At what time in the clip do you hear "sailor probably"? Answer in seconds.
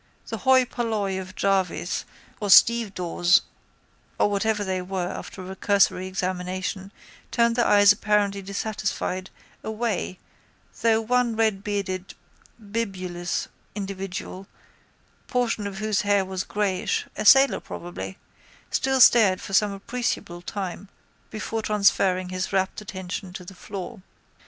17.23-18.17